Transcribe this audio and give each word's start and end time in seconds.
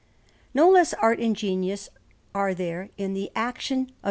No 0.55 0.67
less 0.67 0.95
art 0.95 1.19
and 1.19 1.35
genius 1.35 1.87
are 2.33 2.55
there 2.55 2.89
in 2.97 3.13
the 3.13 3.29
action 3.35 3.81
of 3.81 3.87
S. 3.89 3.93